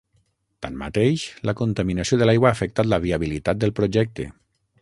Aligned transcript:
Tanmateix, 0.65 1.25
la 1.49 1.55
contaminació 1.59 2.21
de 2.23 2.31
l'aigua 2.31 2.51
ha 2.51 2.57
afectat 2.59 2.93
la 2.95 3.03
viabilitat 3.07 3.65
del 3.65 3.79
projecte. 3.83 4.31